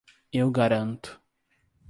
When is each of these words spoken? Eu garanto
Eu 0.33 0.49
garanto 0.49 1.21